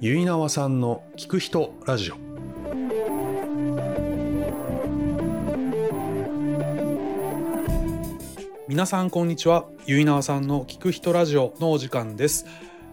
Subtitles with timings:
[0.00, 2.16] ゆいなわさんの聞く人ラジオ。
[8.68, 9.66] 皆さんこんにちは。
[9.86, 12.44] ゆいなわさんの聞く人ラジオのお時間です。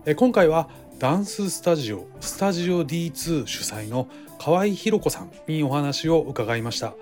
[0.06, 0.70] え今回は
[1.00, 4.08] ダンススタジオスタジオ D2 主催の
[4.40, 6.94] 河合ひろ子さんにお話を伺いました。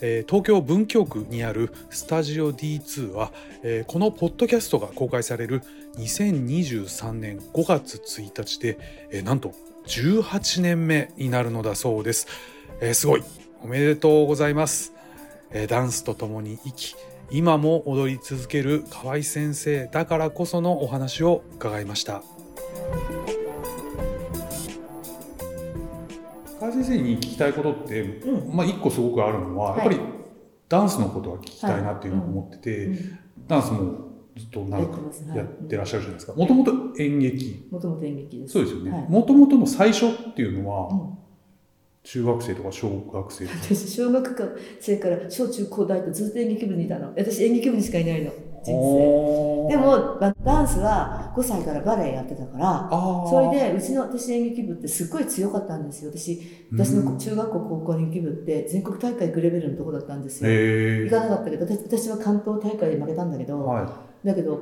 [0.00, 3.32] え東京文京区にあるスタジオ D2 は、
[3.62, 5.62] えこのポッドキャストが公開される
[5.96, 8.78] 2023年5月1日で、
[9.10, 9.52] えーなんと
[9.86, 12.26] 18年目になるのだそうです、
[12.80, 13.24] えーすごい。
[13.62, 14.92] おめでとうございます、
[15.50, 16.96] えーダンスとともに生き
[17.30, 22.22] 今も踊り続ける河合先生だからこそのお話を伺いました。
[26.60, 28.56] 河合先生に聞きたいことって、うん。
[28.56, 30.00] まあ一個すごくあるのは、はいやっぱり
[30.68, 33.18] ダンスのことは聞きたいなっていうのを思ってて、うん。
[33.46, 35.00] ダンスもずっと長く
[35.36, 36.34] やってらっしゃるじゃないですか。
[36.34, 37.66] もともと演劇。
[37.70, 38.54] もともと演劇です。
[38.54, 39.06] そうですよねはい。
[39.08, 41.18] もともとの最初っていうのは、うん
[42.04, 43.56] 中学生とか小学生とか。
[43.64, 47.08] 私、小学生から小中高大とずっと演劇部にいたの。
[47.16, 48.30] 私、演劇部にしかいないの。
[48.62, 49.68] 人生。
[49.70, 52.90] で、も、まダンスは5歳からバレエやってたから、
[53.28, 56.10] それで、うちの私演劇部ってすっごい強かったんですよ。
[56.14, 56.40] 私、
[56.72, 60.50] 私うんの中学校、高校の演劇部って全国大会行くレベルのとこだったんですよ。
[60.50, 64.60] へ行かなかったけど、私私は関東大会で負けたんだけど、はだけど、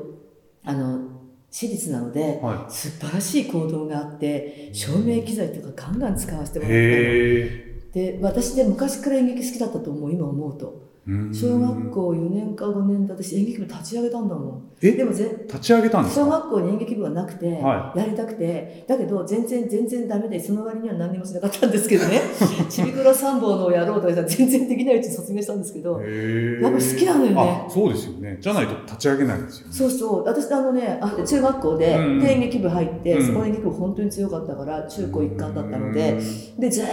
[0.64, 1.08] あの、
[1.50, 6.62] 私立なのでい。、は素晴らしい行動があって、照明機材とかガンガン使わせてい。
[6.64, 7.04] もらったの。
[7.04, 10.91] へで、私で昔から演劇好きだったと思う、今思うと。
[11.08, 14.62] ー小学校4年か5年で私演劇部立ち上げたんだもん。
[14.81, 14.92] え？
[14.92, 22.20] でもぜ立ち上げたんです小か学校に演劇部はなくて、はやりたくて、だけど全然全然ダメで、その割には何にもしなかったんですけどね。
[22.70, 27.64] ちびくろ三本のをやろうとか全然できないうちに卒業したんですけど、やっぱ好きなのよね。
[27.66, 28.39] あ、そうですよね。
[28.41, 29.72] じゃないと立ち上げないんですよね。
[29.72, 33.27] そうそう、私あのね、あ中学校で、演劇部入って、うん。
[33.27, 36.19] そこの演劇部本当に強かったから、中高一貫だったので、
[36.59, 36.84] で、ずー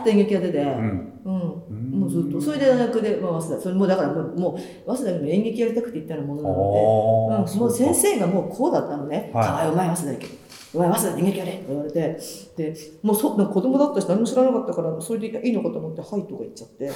[0.00, 1.12] っと演劇やってて、うん。
[1.24, 1.55] うん、うん
[2.06, 2.40] もうずっと。
[2.40, 9.30] それで大学で、まあ、早稲田、それもうだからもう、早稲田でも演劇やりたくて行ったようなものなので、うん、もう先生がもうこうだったのね。
[9.34, 10.45] はい河合、お前早稲田行け。
[10.76, 12.18] お前早稲田で演劇やれと言われて、
[12.56, 16.90] で、もうそ、子供だったし何も知らなかったから、それでいいのかと思って、はいとか言っちゃって、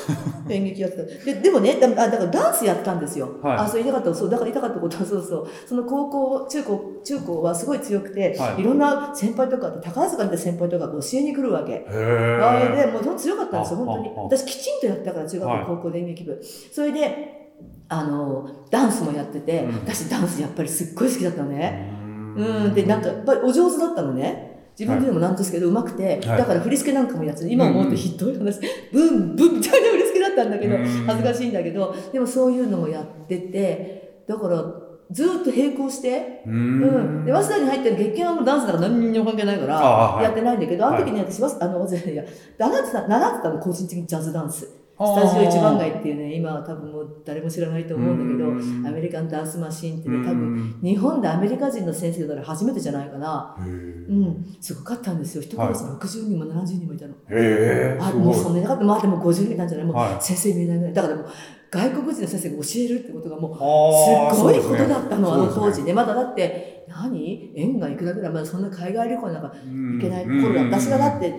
[0.47, 1.03] で 演劇やってた。
[1.25, 3.29] で、でもね、だあだからダンスやったんですよ。
[3.43, 5.47] はいあ、そう言いたかった、そう、だから言いたかったことは、そうそう。
[5.67, 11.73] その高校、中高、中高はすごい強くて、はいい、ろんな先輩とか、宝塚で先輩とかが教えに来るわけ。
[11.73, 14.11] へでーもう強かったんですよ、あ本当に。
[14.17, 16.41] 私、きちんとやったから、中学校、はい高校で演劇部。
[16.73, 17.41] それで、
[17.89, 21.93] あの、ダンスもやってて、うん私、ダンスやっぱりすっごい好きだったのね。
[21.97, 22.00] う
[22.37, 24.51] うん、で、なんか、やっぱりお上手だったのね。
[24.79, 26.39] 自分でもなんですけど、上手くて、はい。
[26.39, 28.61] だから振り付けなんかもやってて、今思うとひどい話、
[28.93, 30.85] ブンブンみたいな振り付けだったんだけど、うん。
[30.85, 34.65] 恥ずかしいんだけど、でもそういうのもやってて、だから、
[35.11, 37.25] ずっと並行して、ううん。
[37.27, 40.25] で、早稲田に入ってる月経はもうダンスだから何にも関係ないかあら、はい。
[40.25, 42.25] やってないんだけど、あの時に私は、あの、早稲田いや、
[42.59, 44.80] 習ってた、習ってたの、個人的にジャズダンス。
[45.07, 53.57] スタジオ一番街っていうね、今は多分もう誰も知らないと思うんだけど、アメリカンダンスマシーンってね、多分、日本でアメリカ人の先生だから初めてじゃないかな。
[53.61, 55.43] へうーん、すごかったんですよ。
[55.43, 57.15] 一クラス60人も70人もいたの。
[57.31, 58.85] へーあ、もうそんなになかった。
[58.85, 59.87] まあでも50人いたんじゃない？
[59.87, 60.23] もうはい。
[60.23, 60.95] 先生見えないぐらい。
[60.95, 61.27] だからもう
[61.71, 65.47] 外国人の先生が教えるってことがもうすごいことだったの、あね。
[65.47, 65.93] の当時ね。
[65.95, 67.53] まだだって、何？
[67.57, 69.99] 円がいくらぐらい、まだそんな海外旅行なんかうん。
[69.99, 70.63] 行けない頃だ。
[70.65, 71.33] 私がだって、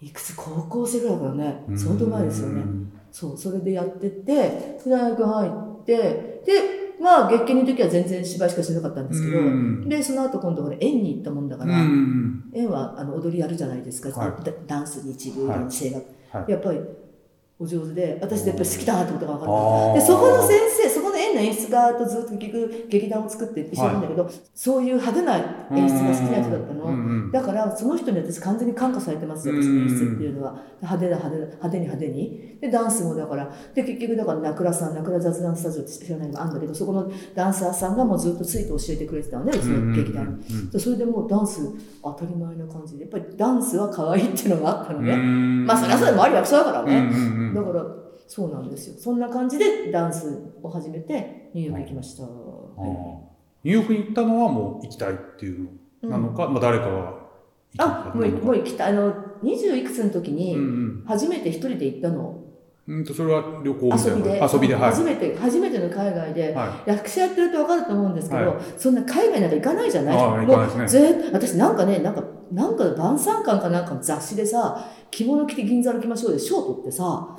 [0.00, 0.34] いくつ？
[0.34, 2.62] 高校生ぐらいだからね、相当前ですよね。
[3.12, 9.88] そう、それでやってて、大学入って、で、まあ、月経の時は全然芝居しかしてなかったんですけど、うん。
[9.88, 14.44] で、その後今度ほら、園に行ったもんだから、うん園はあの踊りやるじゃないですか、はい。
[14.44, 15.72] ダダンス、日舞、はい。
[15.72, 16.50] 声楽、はい。
[16.50, 16.80] やっぱり
[17.58, 19.94] お上手で、私やっぱり好きだなってことが分かった。
[19.94, 20.89] で、そこの先生、
[21.30, 27.30] そこの園の演出家とずっと結局劇団を作って一緒なんだけど、そういう派手な演出が好きな人だったの。
[27.30, 30.56] だから、その人に私完全に感化されてますよ、私の演出っていうのは。
[30.80, 32.58] 派手な派手な、派手に派手に。
[32.60, 40.38] で、ダンスもだから、で、結局だから、名倉さん、名倉雑談スタジオって知らないのがあるんだけど、そこのダンサーさんがもうずっとついて教えてくれてたのね、うちの劇団
[40.72, 40.80] に。
[40.80, 41.60] それでもうダンス
[42.02, 45.14] 当たり前な感じで、やっぱりダンスは可愛いっていうのがあったのうね。
[45.14, 47.10] んまあ、そりゃそうでもあり役者だからね。
[47.54, 47.84] だから、
[48.30, 48.94] そうなんですよ。
[48.96, 52.22] そんな感じでダンスを始めて、ニューヨーク行きました。
[52.22, 53.18] ニュー。
[53.64, 55.68] ヨークに行ったのはもう行きたいっていう
[56.04, 57.14] のなのか、まあ誰かが
[57.78, 58.92] あ、もう、もう行きたい。
[58.92, 59.12] あの、
[59.42, 61.04] 20いくつの時うんに、うん。
[61.08, 62.40] 初めて一人で行ったの。
[62.86, 64.12] うんとそれは旅行みたいな。
[64.12, 64.40] 遊びで。
[64.54, 64.90] 遊びではい。
[64.90, 68.56] 初めて、初めての海外で、は役者やってると分かると思うんですけど、はい。
[68.78, 70.16] そんな海外なんか行かないじゃない。
[70.16, 70.78] ああ行かないですね。
[70.78, 72.22] もうずーっと、私なんかね、なんか、
[72.52, 77.36] なんか晩餐館かなんかの雑誌でさ、着物着て銀座歩きましょうで賞取ってさ、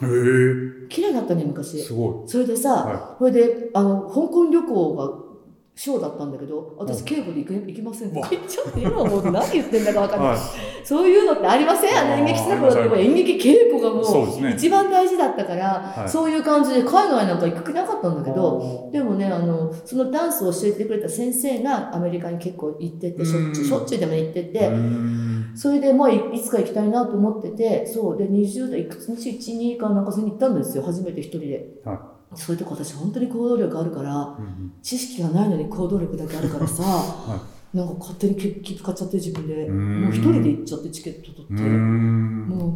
[0.89, 1.81] 綺麗だったね、昔。
[1.81, 2.29] すごい。
[2.29, 5.30] それでさ、はそれで、あの、香港旅行が
[5.73, 10.29] ショーだったんだけど、私、稽古で行く行きませんって言っちゃって、今思うと何言ってんだか分かんない。
[10.31, 10.39] はい。
[10.85, 11.97] そういうのってありません？
[11.97, 16.09] あの演劇した頃って演劇稽古がもう一番大事だったから、はい。
[16.09, 25.53] そういう感じで海外なんか行く気なかったんだけど、でもね、あの、そのダンスを教えてくれた先生がアメリカに結構行ってて、しょっちゅう、うんしょっちゅうでも行ってうて、ん。
[25.55, 29.07] それでもういいつか行きたいなと思ってて、そう、で、20代、いくつ？
[29.09, 31.65] の1、2かなんかそれに行ったんですよ、初めて一人で。
[31.85, 37.39] はそういうとこ私本当に行動力あるから、うん知識がないのに行動力だけあるからさ、 は
[37.73, 40.01] なんか勝手に切切符買っちゃって自分で、うん。
[40.01, 42.47] もう一人で行っちゃってチケット取って、うん。
[42.47, 42.73] もう、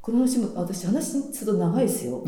[0.00, 2.24] この話も、私話すると長いですよ。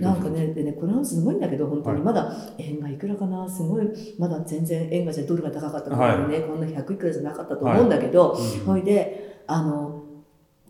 [0.00, 2.04] なんかね、でね、この話すごいんだけど、本当に、はい。
[2.04, 3.86] まだ円がいくらかな、すごい、
[4.18, 9.91] まだ全然円がじゃドルが高かったからね、こんな100いくらじゃなかったと思うんだけど、うんほいで、あの、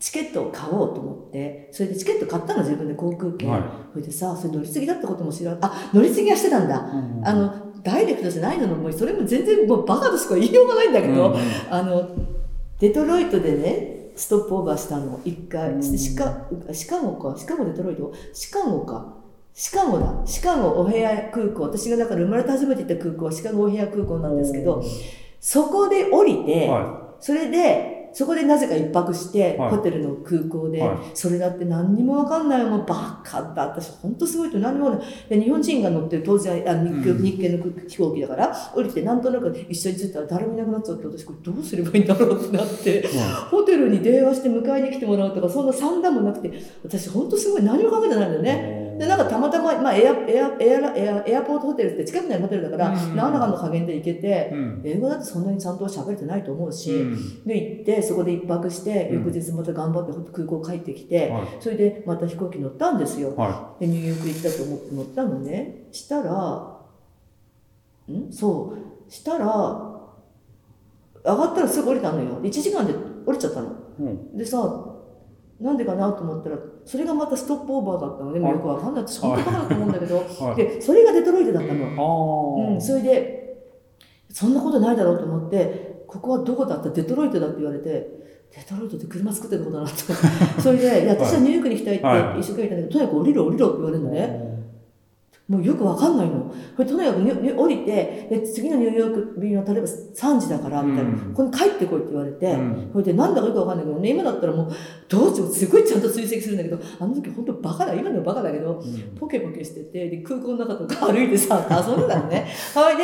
[0.02, 3.48] チケットを買おうと思って、それでチケット買ったの、自分で航空券。
[3.48, 3.62] はい
[3.94, 6.80] ほいでさ、それ乗り継ぎだったことも知らん、あ、乗り継ぎはしてたんだ。
[6.80, 7.54] うんあの、
[7.84, 11.36] ダイレクトじゃないのもうそれも全然もうバカとしか言いようがないんだけど、うん
[11.70, 12.08] あの、
[12.80, 15.70] デトロイトでね、ストップオーバーしたの、一回。
[15.74, 18.12] うんシカ、シカゴか、シカゴデトロイト？
[18.32, 19.14] シカゴか。
[19.54, 20.22] シカゴだ。
[20.24, 21.62] シカゴお部屋空港。
[21.62, 24.82] 私がだから生まれて初めて行った空港はシカゴお部屋空港なんですけど、
[25.38, 33.68] そこで降りて、はそれで、そこでなぜか一泊して、はいホテルの空港で、はいそれだって何にもわかんないもうバカだ。
[33.68, 35.00] 私本当すごいと何もない。
[35.28, 43.08] で日本人が乗ってる当然あ日系うん日系の飛行機だから、降りてなんとなく一緒に着いたら誰もいなくなっちゃって、私これどうすればいいんだろうってなって、
[43.50, 46.52] ホテルに電話して迎えに来てもらうとか、そんな算段もなくて、
[46.84, 48.81] 私本当すごい何も考えてないんだよいね。
[49.02, 54.80] で、なんかたまたま、まあエア、エア、エア、エア、エアポートホテルって近くにあるホテルだから、うん何らかの加減で行けて、うん。
[54.84, 57.44] 英語だってそんなにちゃんと喋れてないと思うし、うん。
[57.44, 59.24] で行ってそこで一泊してうん。
[59.24, 61.48] 翌日また頑張って空港帰ってきて、はい。
[61.58, 63.34] それでまた飛行機乗ったんですよ。
[63.34, 65.88] はでニューヨーク行ったと思って乗ったのね。
[65.90, 66.32] したら
[68.08, 68.32] ん？
[68.32, 68.76] そ
[69.08, 69.10] う。
[69.10, 72.40] したら上がったらすぐ降りたのよ。
[72.40, 72.94] 1時間で
[73.26, 73.72] 降りちゃったの。
[74.36, 74.91] でさ
[75.62, 80.56] なんでかなと思ったらそれがまたストップオーバーだったのでもよくわかんない私本当バカだと思うんだけど、はい。
[80.56, 82.56] でそれがデトロイトだったの。
[82.72, 83.56] うん、それで、
[84.28, 86.90] そんなことないだろうと思って、ここはどこだった？
[86.90, 89.94] デトロイトだって言われて、デトロイトって車作ってることだなと。
[90.60, 92.40] それで、いや私はニューヨークに行きたいってはい。
[92.40, 94.51] 一生懸命言ったんだけど、とにかく降りろ降りろって言われるのね。
[95.52, 96.50] もうよくわかんないの。
[96.74, 101.10] これとにかくにに降りて、で次のニューヨーク便は例えば3時だから、みたいな。
[101.10, 104.72] うんここに帰ってこいって言われて、うんそれでなんだかよくわかんないけどね、今だったらもう、
[105.08, 112.46] どうしてもすごいちゃんと追跡するんだけど、あの時本当バカだ、今のバカだけど、うんポケポケしてて、で空港の中とか 歩いてさ、遊んでたのね。
[112.72, 113.02] それで、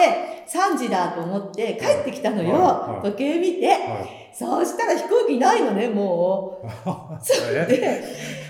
[0.48, 3.00] 3時だと思って帰ってきたのよ。
[3.04, 3.66] 時計見て。
[3.66, 6.66] はいそうしたら飛行機ないのね、もう。
[7.68, 8.04] え？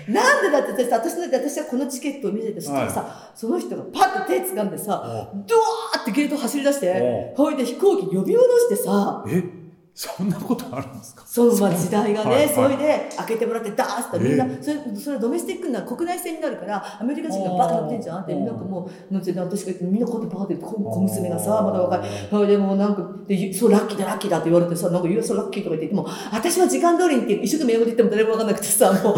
[0.07, 9.58] で、なんでだって私、私の私はこのチケットを見せて、そしたらさ、その人がパッと手掴んでさ、ドワーってゲート走り出して、ほいで飛行機呼び戻してさ、え？
[10.01, 11.23] そんなことあるんですか？
[11.27, 12.55] そのまあ時代がね、はいはい。
[12.55, 22.09] それで開けてもらってダーッてみんな、それそれはドメスティックな国内線になるからアメリカ人がバカ乗ってんじゃんっておーなんかもう乗ってて私がみんなこうやってバーって小小娘がさまだ若い。
[22.29, 29.13] それでもうなんかでそうラッキーだラッキーだって言われてさなんかそうラッキーとか言っても私は時間通りにって一生懸命英語で言っても誰も分かんなくてさ もう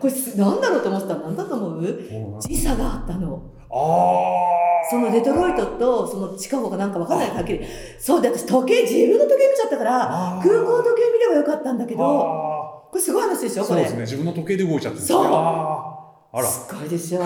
[0.00, 0.12] これ
[0.42, 2.40] なんだろうと思ってたらなんだと思う？
[2.40, 3.42] 時差があったの。
[3.70, 7.60] ああそのデトロイトとそのシカゴかなんか分かんないはっきり
[7.98, 13.82] そうで私時計自分の時計見ちゃったから空港時計見ればよかったんだけどあこれすごい話でしょこれ。
[13.82, 15.26] ーそうですね自分の時計で動いちゃってるそう。
[15.26, 16.44] あら。
[16.44, 17.20] すごいでしょ。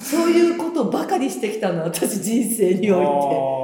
[0.00, 3.58] そういうことばかりしてきたの私人生において。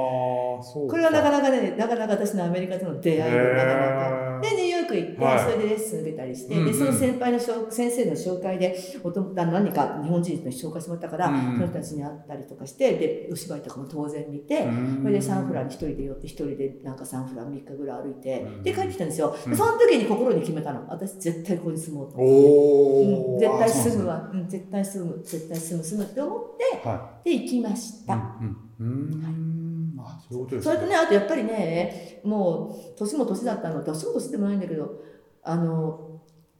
[0.89, 5.39] これはなかなかねなかなか私のアメリカとの出会いでなかなかでニューヨーク行って、はい。
[5.39, 14.67] それでレッスン受けたりして、でその先輩のしょ先生の紹介でおと何か日本人の紹介してもらったから、うんその人たちに会ったりとかしてでお芝居とかも当然見て、
[15.01, 20.85] それでサンフランに一人で寄って一人でなんかサンフラン3日ぐらい歩いて、うんで帰ってきたんですよ、その時に心に決めたの。
[20.87, 22.17] 私絶対ここに住もうと。
[22.17, 23.39] おお、うん。
[23.39, 24.15] 絶対住むわ。
[24.15, 26.41] わ、うん、絶対住む絶対住む住むって思っ
[26.81, 28.37] てはで行きましいた、
[28.79, 29.64] うん
[29.95, 35.01] うんうんあそういうことですそれとねあとやっぱりねもう年も年だったの年も年でもないんだけど
[35.43, 36.15] あの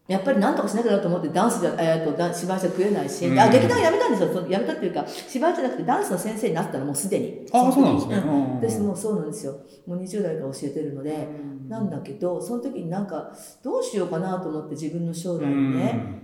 [0.07, 3.39] やっぱり何とかしなきゃなと思ってダンスじゃ、えー、とダン芝居じゃ食えないし、うん。
[3.39, 4.33] あ劇団辞めたんですよ。
[4.33, 7.45] その辞めたっていうか芝居じゃなくてダンスの先生になったのもうすでに。
[7.51, 8.17] あそうなんですね。
[8.17, 8.55] うん。
[8.57, 9.53] 私もうそうなんですよ。
[9.87, 11.27] もう20代から教えてるので、
[11.67, 16.21] なんだけどその時になんかどうしようかなと思って自分の将来をね、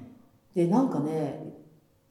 [0.53, 1.60] でなんかね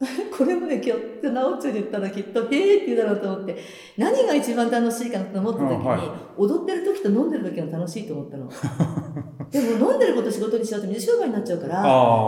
[0.35, 3.57] これもね、今日、なおっちゃんに言ったらきっと、へーって言うだろうと思って、
[3.97, 5.99] 何が一番楽しいかなと思った時に、うんはい
[6.37, 8.49] 踊ってる時と飲んでる時が楽しいと思ったの。
[9.51, 11.83] でも飲んでること仕事にしちゃうと水商売になっちゃうから。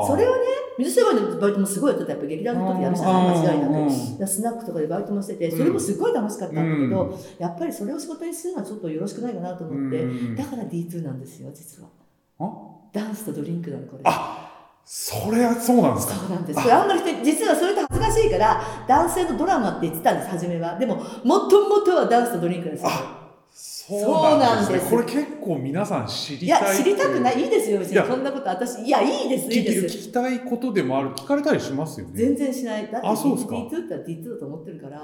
[0.06, 0.44] それはね、
[0.78, 2.12] 水商売のバイトもすごいやってた。
[2.12, 4.28] やっぱ劇団の時やるじゃない、間違いなく。
[4.28, 11.90] スナックとかでバイトもしてて、それもすごい楽しかったんだけど、やっぱりそれを仕事にするのはちょっとよろしくないかなと思って、うんだから D2 なんですよ、実は。
[12.40, 12.52] あ？
[12.92, 14.04] ダンスとドリンクなの、これ。
[14.84, 16.14] あそれはそうなんですか？
[16.16, 16.62] そうなんです。
[16.62, 20.78] これあんまり人、実はそれと恥ずかしいから、男性のドラマって言ってたんです、初めは。
[20.78, 22.90] でも、もともとはダンスとドリンクですよ。
[23.56, 24.80] そうなんですね。
[24.80, 26.78] そうこれ結構皆さん知いや、りたい。
[26.78, 27.42] 知りたくない。
[27.42, 28.10] いいですよ、別いやに。
[28.10, 29.98] こんなこと、私、いや、いいです、いいです。
[29.98, 31.10] きたいことでもある。
[31.12, 32.14] 聞かれたりしますよね。
[32.16, 32.90] 全然しない。
[32.92, 34.98] だってあそうですか D2 って言ったら D2 だと思ってるから。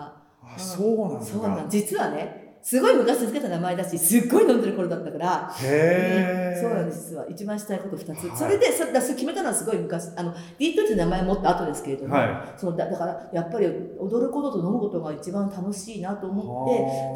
[0.44, 1.26] あそうなんだ。
[1.26, 6.62] そうなん実はね、すごい昔付けた名前だし、すっごい飲んでる頃だったから、へえ。
[6.62, 7.26] そうなんです、実は。
[7.30, 8.28] 一番したいこと2つ。
[8.28, 8.38] はい。
[8.38, 16.66] それで、そだそれ決めたのはすごい昔、あの、D2 って名前を持った後ですけれども、はそのだだから、やっぱり踊ることと飲むことが一番楽しいなと思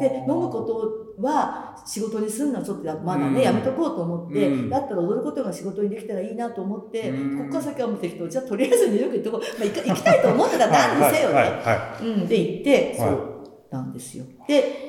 [0.00, 3.40] て、で、飲むことは仕事にするのはちょっとやまだね、うん。
[3.42, 4.70] やめとこうと思って、うん。
[4.70, 7.38] だったら踊ることが仕事にできたらいいなと思って、うん。
[7.38, 11.42] ここから先はもう適当、じゃあとりあえずニューヨーク行ってこう、まあ、行きたいと思ってたら何にせよね。
[12.00, 13.10] うん、で行って、はい。
[13.10, 13.34] そう
[13.70, 14.24] なんですよ。
[14.48, 14.83] で、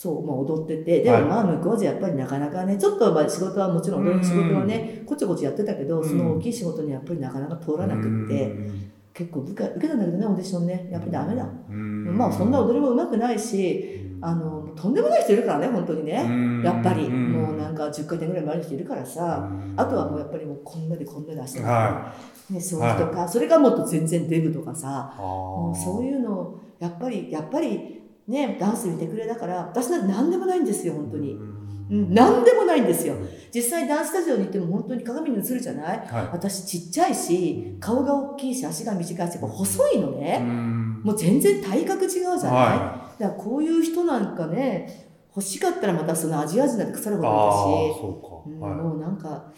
[0.00, 1.24] そう、まあ踊ってて、でもはい。
[1.26, 6.08] まあ向こうじゃやっぱりなかなかね、ちょっとまあ仕事はもちろん踊りの仕事はね、こちょこちょやってたけど、うん。
[6.08, 7.76] その大きい仕事にやっぱりなかなか通い。
[7.76, 8.90] らなくって、うん。
[9.12, 11.46] 結構受け受けたんだけどね、オーディションね、やっぱりダメだ。
[11.68, 12.16] うん。
[12.16, 16.62] まあそんな踊りも上手くないし、あの、とんでもない人いるからね、本当にね。
[16.64, 22.14] やっぱり、もうなんか10回転ぐらい回る人いるからさ、あとはもうやっぱりもうこんなでこんなで足が、は
[22.48, 27.99] ね、そういう人とか、それがもっと全然デブとかさ、ももうそういうのをやっぱりやっぱり
[28.30, 33.16] ねダンス見てくれだから私なんて何でもないんですよ本当に、うん、何でもないんですよ。
[33.52, 35.98] 実際ダンススタジオに行っても本当に鏡に映るじゃない？
[36.06, 40.20] は私ちっちゃいし顔が大きいし足が短いし細いのい。
[40.20, 41.02] ね、ん。
[41.02, 47.18] もう全然体格違うじゃない、はだからこういう人なんかね欲しかったらまたそのアジア人なんて腐るい。
[47.18, 48.28] ほああどいたしそうか。
[48.46, 48.74] うんはい。
[48.74, 49.52] もうなんか、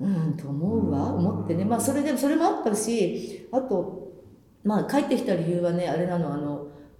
[0.00, 1.26] うん、と思うわ、うん。
[1.26, 1.64] 思ってね。
[1.64, 4.08] まあ、それでも、それもあったし、あと、
[4.64, 6.53] まあ、帰ってきた理由はね、あれなの、あの、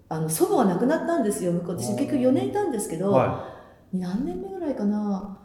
[0.09, 1.79] あの祖母が亡くなったんですよ、向こう。
[1.79, 3.49] 私、結局4年いたんですけど、は
[3.93, 5.39] 何年目ぐらいかな。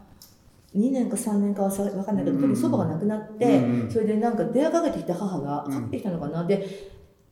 [0.74, 6.44] 2年か3年かはさ分かんないけど、うん祖母が亡くなって、うんうんそれでなんか電話かけてきた母が、うんかけてきたのかな。
[6.44, 6.66] で、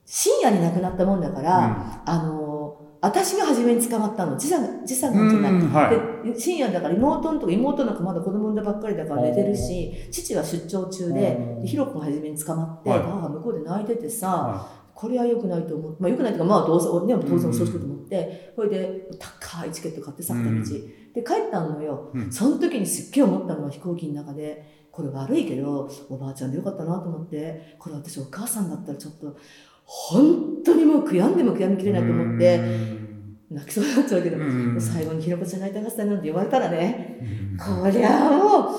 [0.04, 2.58] 深夜に亡くなったもんだから、あの、
[3.00, 4.36] 私が初めに捕まったの。
[4.36, 5.52] 時差が、時差がじゃない。
[5.52, 5.92] うんは
[6.24, 6.32] い。
[6.32, 15.96] で深夜だから妹のとこ妹なんかまだ子供産んだばっかりだから寝てるし父は出張中でひろ子が初めに捕まって、はい母が向こうで泣いててさ、はこれは良くないと思う。
[16.00, 20.76] まあ良くないというかまあどうせね当然遅くと思って、それで高いチケット買ってさうん片道、
[21.14, 22.32] で帰ったのよ、うん。
[22.32, 24.76] その時にすっげえ思ったのは飛行機の中で。
[24.90, 27.76] これ悪いけどおばあちゃんでよかったなと思って。
[27.78, 29.36] これ私お母さんだったらちょっと
[29.84, 33.38] 本当にもう悔やんでも悔やみきれないと思ってうん。
[33.50, 34.80] 泣きそうになっちゃうけど、うん。
[34.80, 37.56] 最後にひろこちゃん泣いてましたなんて言われたらね、うん。
[37.84, 38.72] こりゃあもう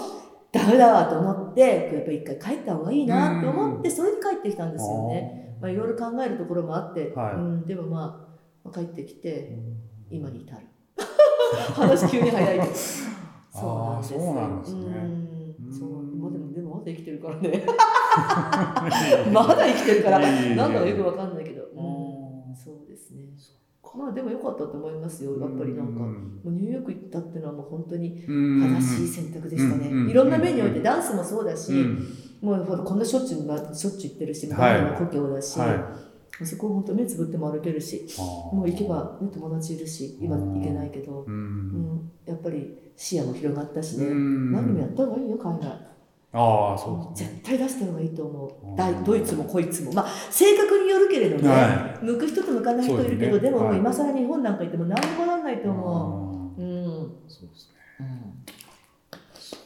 [0.51, 1.61] ダメだわと思って
[1.93, 5.48] やっぱり一回帰った方がいいなと思ってそれで帰ってきたんですよね。
[5.61, 8.29] まあいろいろ考えるところもあって、はいうん、でもまあ
[8.63, 9.57] まあ帰ってきて
[10.09, 10.65] 今に至る。
[11.73, 12.73] 話急に早いけど。
[13.51, 14.13] そうなんです。
[14.13, 14.81] そうなんですね
[15.61, 17.63] うんそううんまあでもでもまだ生きてるからね。
[19.31, 21.63] まだ生きてるからなんだかよくわかんないけど。
[21.75, 23.29] うんうんそうですね。
[23.95, 25.37] まあでも良かったと思いますよ。
[25.39, 25.99] やっぱりなんか。
[25.99, 26.09] も
[26.45, 29.89] うニューヨーク行ったっていうのはもう本当に正しい選択でしたね。
[29.91, 32.07] うんいろんな面においてダンスもそうだし、うん
[32.41, 35.95] もうほらこんなしょっちゅうましょっちゅう行ってるし、はい故郷だし、は
[36.45, 38.21] そこ本当目つぶっても歩けるし、い
[38.55, 44.51] もう行けば、ね、友達いるし、今行けないけど、ううんんやっぱり視野も広がったしね、うん。
[44.51, 45.89] 何でもやった方がいいよ、海外。
[46.31, 48.67] ああそう絶対出した方がいいと思う。
[48.67, 48.77] んう。
[48.77, 49.91] だいドイツもこいつも。
[49.93, 53.51] まあ、性格によるけれどね、は向く人と向かない人いるけど、ですね。
[53.51, 56.63] でも今更日本なんか行っても何もならないと思あう。
[56.63, 57.11] うん。
[57.27, 57.69] そうです
[57.99, 58.05] ね。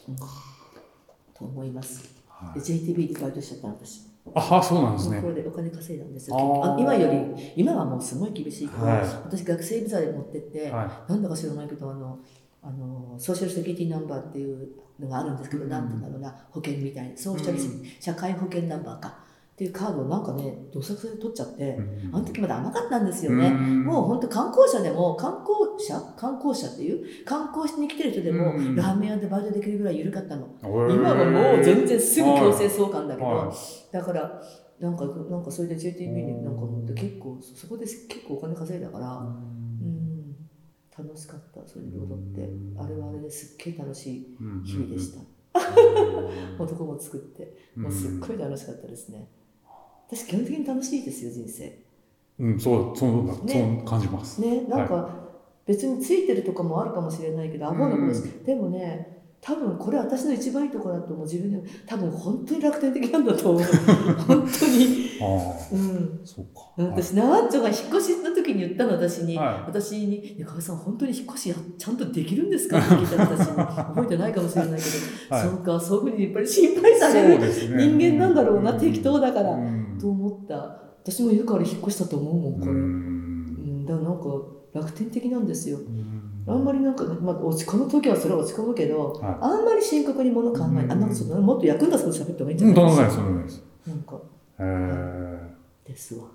[0.09, 0.15] うん。
[0.15, 2.22] と思います。
[2.47, 4.13] はでい JTB でバイトしちゃったの私。
[4.35, 5.17] ああそうなんですね。
[5.17, 6.61] 向こうでお金稼いだんですよ。
[6.63, 8.99] あ今より、今はもうすごい厳しいけど、はい。
[9.01, 12.19] 私学生ビザで持ってって、はなんだか知らないけど、あの、
[12.61, 14.69] あのソーシャルセキュリティナンバーっていう
[14.99, 15.69] のがあるんですけど、うん。
[15.69, 19.22] なんて言うんだろうな、保険みたいな、ソーシャルセキュリティ、社会保険ナンバーか
[19.63, 21.65] っていうカードをなんかね、どさくさで取っちゃって、い
[22.11, 23.47] あの時まだ甘かったんですよね。
[23.47, 30.47] うんもう本当観光者でも、観光者観光者っていう観光しに来てる人でも、うんラーメン屋でバイトできるぐらい緩かったの。
[30.61, 33.53] 今今はもう全然すぐ強制送還だけど、は
[33.91, 34.41] だから、
[34.79, 40.35] なんか、なんかそれで JTB になんか持って結構、そこで結構お金稼いだから、うん、
[40.97, 41.65] 楽しかった。
[41.65, 45.21] それで踊って、あれはあれですっげえ楽しい日々でした。
[46.59, 49.29] 男も作って、もうすっごい楽しかったですね。
[50.15, 51.79] 私基本的に楽しいですよ人生。
[52.39, 53.53] うん、そう、そう、ね。
[53.53, 54.41] そう感じます。
[54.41, 55.09] ねなんか、
[55.65, 61.57] 別についてるとかもあるかもしれないけどアホなことし、でもね多分これ私の一番いいところだと思う自分で。
[61.57, 63.63] も多分本当に楽天的なんだと思う。
[63.63, 65.09] 本当に。
[65.21, 66.21] ああ、うん。
[66.23, 66.61] そうか。
[66.77, 68.22] うん私、ナワッチョが引っ越しの
[68.53, 69.37] 時に言ったの、私に。
[69.37, 72.77] はい私に、ね、かさん、本当に引っ越しやちゃんとできるんですか？
[72.79, 73.55] って聞いたの私に。
[73.55, 77.47] 覚えてないかもしれないけど、はいそうか、そういうふうにやっぱり心配さそうれるね。
[77.97, 80.55] 人間なんだろうな、ん適当だから、うんと思った。
[81.03, 82.71] 私もいるから引っ越したと思うもん、これ。
[82.71, 84.25] ううん、んだからなんか、
[84.73, 85.77] 楽天的なんですよ。
[85.77, 92.67] うんあんまりなんかね、まあ、落ち込む時はそれは落ち込むけど、はあんまり深刻にもの考え、うんあ、なんかちょっともっと役に立つこと喋った方がいいんじい？
[92.67, 93.39] うん、ゃないです、とんでも
[93.87, 94.19] なんか。
[95.87, 96.25] ですわ。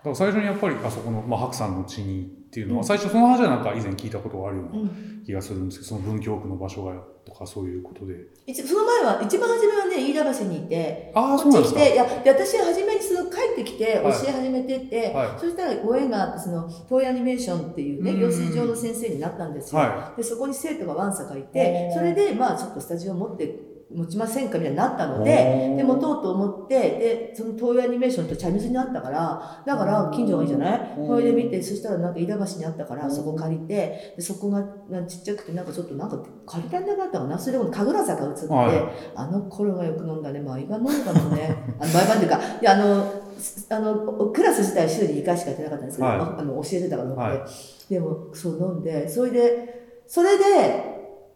[0.00, 4.84] だから最初にやっぱりあそこの、まあ、白山の地にっていうのは、うん最初その話はなんか以前聞いたことがあるようう。
[4.84, 8.14] なん気がするんですけど、その文京区の場所がとかそういうことで。
[8.46, 11.50] 一その前は、一番初めはね、飯田橋にいて、ああ、こ。
[11.50, 19.80] っち来て、いや、で私は初めにその帰ってきて、教はいえ始めてって、はそしたらご縁があって、その、東映アニメーションっていうね、うん養成所の先生になったんですよ。
[19.80, 23.54] はで、そこに生徒がわんさかいおて、ーそれで、まあ、ちょっとスタジオ持って、
[23.92, 30.94] 持ちませんかみたいになったので、で、持とうと思って、で、その東映アニメーションとチャイムズにあったから、だから近所がいいじゃない？
[30.98, 31.06] うん。
[31.08, 37.38] それで見て、そしたらなんか飯田橋にあったから、そこ借りて、でそこがなちっちゃくて、なんかちょっとなんか借りられなかったかな。
[37.38, 38.82] それでも神楽坂移って、はい。
[39.16, 40.40] あの頃はよく飲んだね。
[40.40, 41.56] 毎晩飲んだもんね。
[41.80, 43.04] あの毎晩っていうか、いや、あの、
[43.38, 43.96] すあの、
[44.32, 46.18] クラス自体週に2回しかやってなかったんですけど、はい。
[46.20, 47.46] あの教えてたから飲んで、は
[47.90, 50.44] でも、そう飲んで、それで、それで、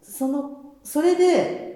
[0.01, 0.51] その、
[0.83, 1.74] それで、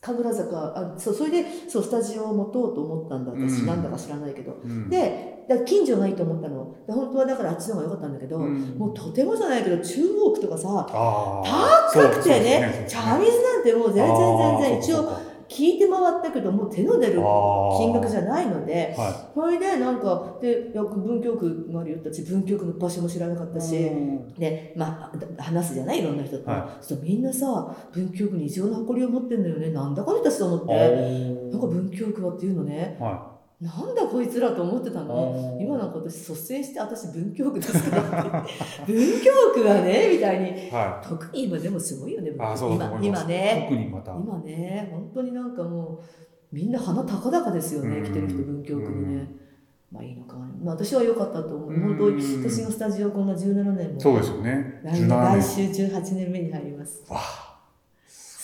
[0.00, 3.66] 神楽坂、あそう、それで、そう、スタジオを持とうと思ったんだ、私、うん。
[3.66, 4.58] なんだか知らないけど。
[4.64, 6.74] うん、で、だ近所がいいと思ったの。
[6.86, 8.76] で本当はだからあっちの方が良かったんだけど、うん。
[8.78, 12.86] もうとてもじゃないけど、中央区とかさ、ああ、高くてね、そうですね。
[12.88, 23.60] 茶水なんてもう全然全然、一応聞いて回ったけど、もう手の出る金額じゃないので、はそれでなんか、で、文京区があるよって、私文京区の場所も知らなかったい。
[23.60, 26.48] し、うんで、まあ、話すじゃないいろんな人と。
[26.48, 29.70] はそうするとみんなさ、文京区に異常な誇りを持ってんだよね。
[29.70, 30.72] なんだこの人たちと思っあて。
[30.72, 32.96] ーなんか文京区はっていうのね。
[33.00, 35.04] はなんだこいつらと思ってたい。
[35.04, 35.58] の。
[35.60, 37.96] 今なんか私率先して私文京区ですか？
[37.96, 38.02] ら
[38.42, 38.92] って。
[38.92, 40.70] 文京区はね、みたいに。
[40.70, 42.54] は特に今でもすごいよね、今。
[43.02, 43.66] 今ね。
[43.68, 44.12] 特にまた。
[44.14, 46.00] 今ね、本当になんかも
[46.52, 49.28] う、みんな鼻高々ですよね、うん来てる人、文京区にうんね。
[49.92, 50.46] まあいいのかな。
[50.62, 51.70] まあ私は良かったと思う。
[51.70, 54.00] うん本当に私のスタジオこんな17年も。
[54.00, 54.80] そうですよね。
[54.82, 55.42] 来年17来年。
[55.42, 57.02] 週18年目に入ります。
[57.10, 57.39] わあ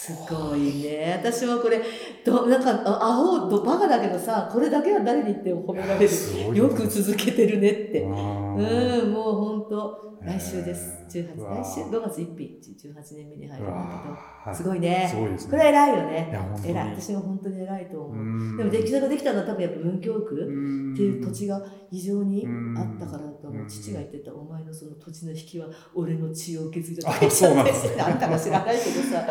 [0.07, 1.21] すごいね。
[1.21, 1.83] 私はこれ、
[2.25, 6.09] どなんか、あアホ、どバカだけどさ、これだけは誰に言っても褒められる。
[6.09, 8.03] すごいよく続けてるねって。
[8.03, 11.05] ううん、もう本当、来週です。
[11.11, 15.09] 18、へーうわ来週、5月1日、18年目に入うるんだわけど、はいすごいね。
[15.11, 15.51] すごいですね。
[15.51, 16.41] これは偉いよいね。
[16.65, 16.91] 偉い。
[16.91, 18.17] 私も本当に偉いと思う。
[18.17, 18.21] う
[18.55, 23.67] んでも、出来ができたのは多分やっぱ文京区っっていう土地が異常にうんあったからだと思う。
[23.67, 25.67] 父が言ってた、お前のその土地の引きは
[25.97, 28.01] 俺の血を受け継いだあそうなんですね。
[28.01, 29.27] あんたが知らないけどさ。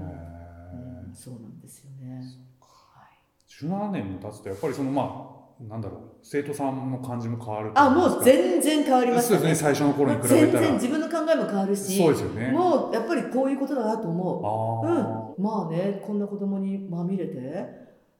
[0.00, 1.14] へうんー。
[1.14, 2.16] そうなんですよね。
[2.16, 3.16] はい
[3.48, 9.38] 17年も経つとやっぱりそのまあなんだろう生徒さんの感じも変わるあ、もう然全然変わりましたね。
[9.40, 10.66] そうですね最初の頃に比べ全たら。
[10.66, 12.50] 然自分の考えも変わるし、そうですよね。
[12.50, 14.88] もうやっぱりこういうことだなと思う。
[14.90, 17.38] あうん、まあねこんな子供にまみれて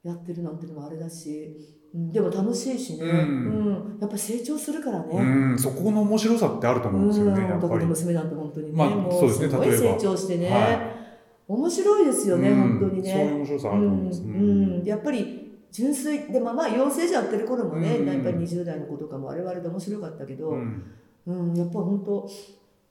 [0.02, 1.54] やってるなんてのもあれだし、
[1.94, 3.08] うん、でも楽しいしね、うん。
[3.10, 3.14] う
[3.96, 3.98] ん。
[4.00, 5.20] やっぱ成長するからあうね。
[5.54, 7.58] んそこの面白さってあると思うんですよねやっぱり。
[7.66, 10.95] 男の娘なんて本当にね、まあもそうですねすごい成長してね、は
[11.48, 12.78] 面白いですよね、うん。
[12.78, 13.32] 本当にそういうね。
[13.34, 14.22] 面白さあうんると思います。
[14.22, 16.32] うん、やっぱり純粋。
[16.32, 18.06] でもまあ養成所やってる頃もね、うん。
[18.06, 20.82] やっぱり20代の子とかも我々で面白かったけど、うん。
[21.26, 22.28] うん、やっぱ本当、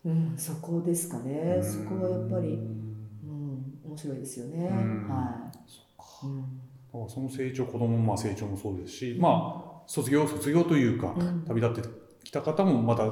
[0.06, 4.68] うん、そこですかね、そこはやっぱり、うんうん、面白いですよね。
[4.72, 5.08] うん。
[5.10, 5.58] はい。
[5.68, 6.28] そっか。
[6.28, 6.65] うん。
[7.10, 11.89] その成長子供もまあ成長もそうですしまあ卒業卒業というかうん旅立って
[12.24, 13.04] きた方もまた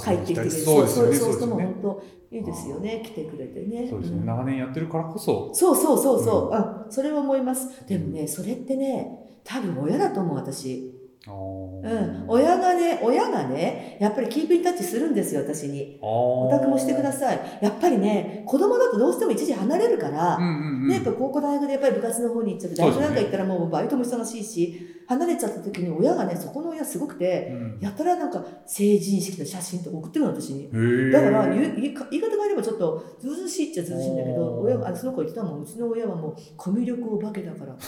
[0.00, 1.64] 帰ってきてそうそうそうそうそうですよね。
[1.64, 2.02] 本当
[2.36, 3.02] いいですよね。
[3.04, 3.86] 来てくれてね。
[3.88, 4.22] そうですね。
[4.22, 5.50] ん長年やってるからこそ。
[5.52, 7.86] そうそうそうそう、あそれは思います。
[7.86, 10.98] でもねそれってね多分親だと思う私。
[11.28, 12.24] うん。
[12.26, 15.98] 親がね親がねやっぱりキープインタッチするんですよ私に。
[16.00, 17.58] おお宅もしてください。
[17.60, 27.78] やっぱりね子供だとどうしても一時離れるから、うんうんうんね、やっぱ高校大学でやっぱり部活の方に行っちゃって大学なんか行ったらもうバイトも忙しいし離れちゃった時に親がねそこの親すごくてうん。
[27.80, 31.12] やたらなんか成人式の写真とか送ってくるの私に。
[31.12, 37.78] だから言い言い方があればちょっとずうずうしいっちゃずうずうしいんだけど親があその子言ってたもんうちの親はもうコミュ力お化けだから、 うん、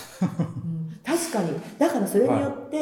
[1.05, 1.51] 確かに。
[1.79, 2.79] だからそれによって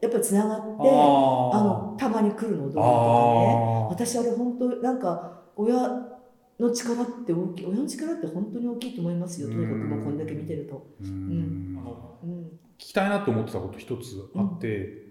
[0.00, 3.86] やっぱりつながって、ああのたまに来るのどうとかね。
[3.90, 5.74] 私あれ本当なんか親
[6.60, 10.86] の力って大きい親の力って本当に大きいと思いますよとにかくもうこんだけ見てると。
[11.00, 11.08] うん。
[11.08, 15.04] うん聞きたいなって思ってたこと一つあって、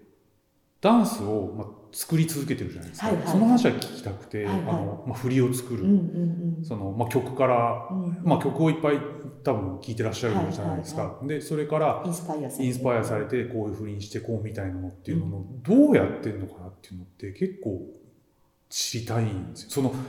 [0.80, 3.26] ダンスを、まあ、作り続けてるじゃないですか、はいはい。
[3.26, 4.60] その話は聞きたくて、はいはい。
[4.60, 8.20] あのまあ、振りを作る、うんうんそのまあ、曲から、うんうん。
[8.24, 8.98] まあ、曲をいっぱい
[9.44, 17.82] 多分聴いてらっしゃるじゃないですか、はいでそれからインスパイアされてこういうふうにしてこうみたいなのっていうののどうやってんのかなっていうのって結構
[18.74, 20.00] 知りたいんですよその思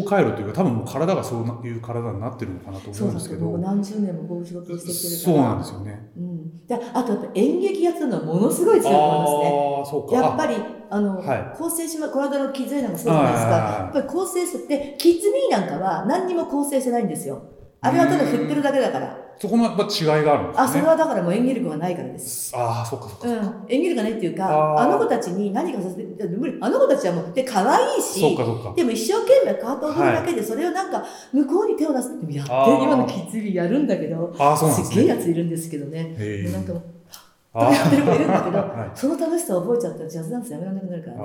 [0.00, 6.10] 考回路というか多分もう体がそういう体になってるのかなと思うんですけどともう何十年もこういう仕事をしてきてるそうからなんですよね。
[6.16, 9.48] うん、であとやっぱ演劇やってるのはものすごい強いと思いますね。
[9.76, 10.56] ああそうかやっぱり
[10.88, 13.50] あの、は構成しまこの間のキなんかそうじゃないですか。
[13.50, 17.42] やっぱり構成してキッズミーなんかは何にも構成してないんですよ。
[17.82, 19.23] あれはただ振ってるだけだから。
[19.38, 20.62] そこのやっぱ違いがあるんですね。
[20.62, 22.56] あそれはだからもう演技力がないからです。
[22.56, 23.28] ああ、そっかそっか。
[23.28, 28.72] うん、演技力がないっていうかあの子たちに何かさせて無理あの子たちはもうで可愛いしそっかそっか。
[28.76, 35.10] でも一生懸命カートを振るだけで、それをなんか向こうに手を出すってやって今のキッズビーやるんだけどああ、そうなんですすげえね。
[35.10, 36.16] やついるんですけどね。
[36.52, 36.72] なんか
[37.54, 41.10] もうあやってる子いるんだけど、はその楽しさを覚えちゃったらジャズダンスやめられなくなるか。
[41.10, 41.22] ら、ね。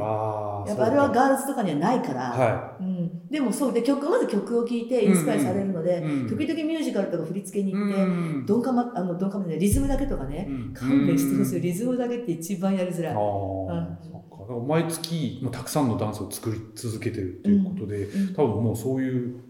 [0.70, 6.12] やっぱあれはガールズとかにはないから、はうん、でもそうで曲まず曲を聴いてインスパイアされるので、うん。
[6.12, 7.74] うん時々ミュージカルとか振り付けい。
[7.74, 8.46] に行って、ん。
[8.46, 10.74] ドンカマあのドンカマでリズムだけとかね、うん。
[10.74, 11.62] 勘弁してほしい。
[11.62, 13.14] リズムだけって一番やりづらい。
[13.14, 14.44] ああ、そっか。
[14.44, 18.34] だから毎月、もうたくさんのダンスを作り続けてるっていうことで、うん。
[18.36, 19.42] 多分もうそういう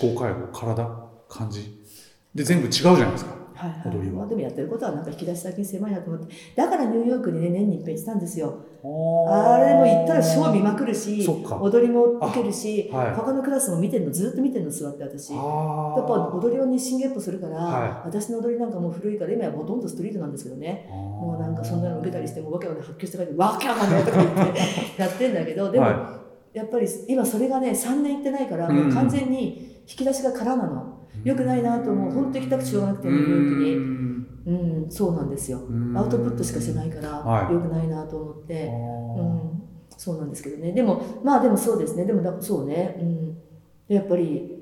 [0.00, 0.84] 思考回路、体、
[1.28, 1.80] 感じ。
[2.34, 3.41] で、全部違うじゃないですか。
[3.54, 3.96] はいはい。
[3.96, 4.18] 踊りは。
[4.18, 6.34] まあ、でもやってることはなんか引き出し先狭いなと思って。
[6.56, 8.64] だからニューヨークにね年に一遍行ってたんですよ。
[9.28, 13.14] あれも行ったらショー見まくるし踊りも受けるし、あはい。
[13.14, 15.30] 他のクラスも見てるのずっと見てるの座って私。
[15.30, 15.40] やっ。
[15.40, 20.88] ぱ踊りを日進月歩するから、は私の踊りなんかもう古いから今はほとんどストリートなんですけどね。
[20.90, 24.60] もうなんかそんなの受けたりしてもわけわかんない発狂して書いてわけわかんないとか言って
[25.00, 26.20] やってんだけどでも、は
[26.52, 32.12] やっぱり今それがね3年行ってないからもう完全に引き出しが空なの、よくないなと思う。
[32.12, 33.76] 本当行きたくてしょうがなくてニューヨークにに。
[34.44, 35.60] うんそうなんですよ。
[35.94, 37.54] アウトプットしかしてないから、はい。
[37.54, 39.62] よくないなと思って、うん、
[39.96, 40.72] そうなんですけどね。
[40.72, 42.04] でもまあでもそうですね。
[42.04, 43.34] でもだそうね、うん、
[43.88, 44.58] でやっぱり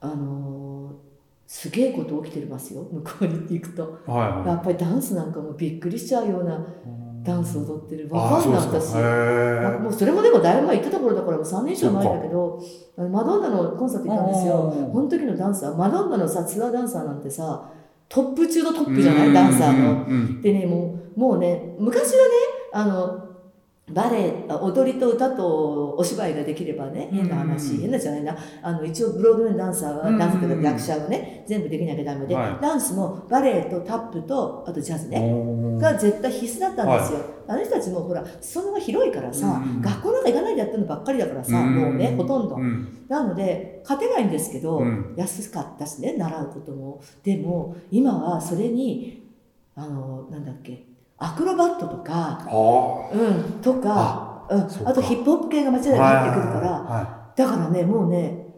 [0.00, 1.08] あのー
[1.50, 2.86] すげえこと起きてますよ。
[2.92, 3.98] 向こうに行くと。
[4.06, 4.48] はいはい。
[4.48, 6.62] やっぱりダンスなんかもびっくりしちゃうような
[7.28, 8.08] ダンス踊ってる。
[8.10, 9.76] わあかんなかへー。
[9.76, 12.60] あもうそれもでもだいぶ前行ってた頃だからもう3年以上前だけど
[12.96, 14.74] マドンナのコンサート行ったんですよ。
[14.76, 15.76] うんこの時のダンサー。
[15.76, 17.70] マドンナのさツアーダンサーなんてさ
[18.08, 19.32] トップ中のトップじゃない？
[19.32, 19.72] ダンサー
[20.36, 20.40] の。
[20.42, 22.32] でねもうもうね昔はね
[22.72, 23.27] あの
[23.92, 27.80] バレエあ踊りと歌とお芝居ができればね変な話、うん。
[27.82, 28.36] 変なじゃないな。
[28.62, 32.62] あの一応ブロードウェイのダンサーは、うんダンスとか役者はね全部できなきゃダメで、はい。
[32.62, 41.74] ダンスもバレエとタップとあとジャズね、が絶対必須だったんですよ、あの人たちもほら裾野が広いからさ、うん学校なんか行かないでやってるのばっかりだからさ、うん。
[41.74, 43.06] もうねほとんど、うん。
[43.08, 45.14] なので勝てないんですけど、うん。
[45.16, 47.00] 安かったしね習うことも。
[47.22, 49.26] でも今はそれに
[49.74, 50.87] あのなんだっけ
[51.18, 58.48] アクロバットとか、あうん、とか、うん、あとヒップホップ系が間違いなく入ってくるから、はだからねもうね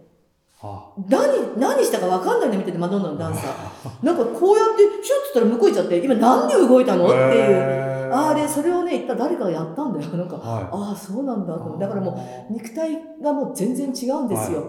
[1.08, 3.50] 何何したか分かんないの見ててマドンナのダンサー。
[4.04, 7.06] なんかこうやってシュッつったら向こう行っちゃって今なんで動いたの？
[7.06, 8.12] っていう。
[8.12, 10.10] あれそれをね言ったら誰かがやったんだよ。
[10.10, 10.64] なんかはい。
[10.64, 12.10] ああそうなんだとだからも
[12.50, 14.64] う肉体がもう全然違うんですよ、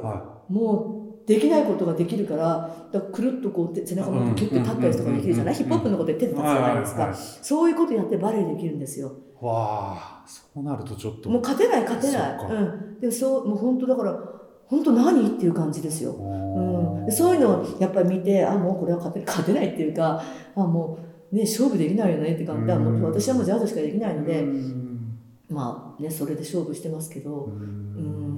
[0.50, 9.12] もうできないことができるからだからくるっとこう手背中持ってキュッて立ったりとかできるじゃない、うんヒップホップのことで手でい立つじゃないですか、そういうことやってバレエできるんですよ。
[9.40, 11.30] わあそうなるとちょっと。
[11.30, 12.38] もう勝てない勝てない。
[12.40, 12.54] そっか。
[12.54, 13.00] うん。
[13.00, 14.20] でもそうもう本当だから
[14.68, 20.24] 本当何っていう感じですよ、うん、でそういうのをやっぱり見てあもうこれは勝て勝てないっていうか
[20.56, 20.98] あも
[21.32, 22.68] うね勝負できないよねって感じ。
[22.68, 25.20] だからもう私はもうジャズしかできないので、うん。
[25.50, 28.38] まあねそれで勝負してますけど、うん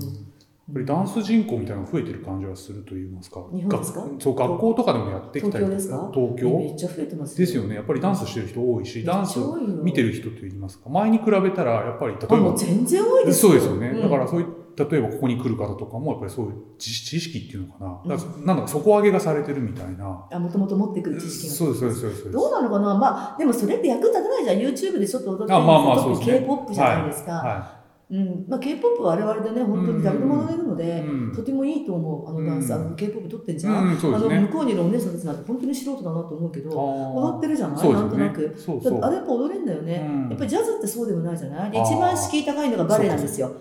[0.72, 3.42] ぱりダンス人口みたいなのが増えてる感じはすると言いますか。
[3.52, 4.00] 日本ですか？
[4.02, 6.12] がそう学校とかでもやってきたりと東京ですか？
[6.14, 6.58] 東京？
[6.58, 7.76] めっちゃ増えてますですよね。
[7.76, 9.40] やっぱりダンスしてる人多いしダンス
[9.84, 10.90] 見てる人と言いますか？
[10.90, 14.02] 前に比べたらやっぱり例えあもばう全然多いですそうですよね、うん。
[14.02, 21.54] だからそういう例えばここに来る方とかもやっぱりそういう知知識っていうのかな、だからなんだか底上げがされてるみたいな、あもともと持ってくる知識が。
[21.54, 22.32] そうですそうですそうです。
[22.32, 22.96] どうなのかな？
[22.98, 24.58] まあでもそれって役立たないじゃん。
[24.58, 26.40] YouTube でちょっと踊ってるあまあまあ特にそうですね。
[26.40, 27.83] K-POP じゃないですか、は
[28.14, 28.46] うん。
[28.48, 31.36] まあ、K-POP は我々でね本当に誰でも踊れるので、い、うん。
[31.36, 32.82] とてもいいと思うあのダンス、うん。
[32.82, 37.94] あの K-POP 撮ってんじゃん、うん、そうあの向こうにいるお姉さんたちなんて本当に素人だなと思うけど踊踊ってるじゃない、ね。
[37.94, 38.56] なんとなく。
[38.58, 39.02] そうそう。
[39.02, 40.30] あれやっぱ踊れんだよね、うん。
[40.30, 41.70] やっぱりジャズってそうでもないじゃない？
[41.70, 43.52] 一番敷居高いのがバレエなんですよ。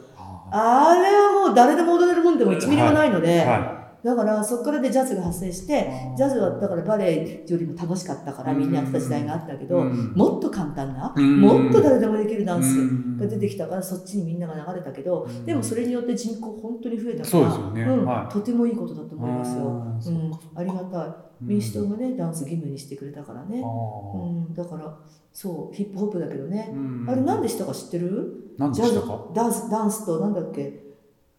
[0.54, 10.12] ああれはもう誰でも踊れるもんでも1ミリもないので、はだからそこからでジャズが発生してジャズはだからバレエよりも楽しかったからみんなやってた時代があったけど、うん。
[10.14, 11.40] もっと簡単な、うん。
[11.40, 13.16] もっと誰でもできるダンスうん。
[13.16, 15.46] が出てきたからそっちにみんなが流れたけど、うん。
[15.46, 19.64] でもそれによって人口本当に増えたからとてもいいことだと思いますよ。
[19.66, 21.14] うんありがたい。
[21.40, 24.96] 民主党がねダンス義務にしてくれたからね、うん、だから
[25.32, 27.04] そうヒップホップだけどね、うん。
[27.08, 28.54] あれなんでしたか知ってる？
[28.58, 29.02] 何ジャズ
[29.34, 30.82] ダンスダンスとなんだっけ？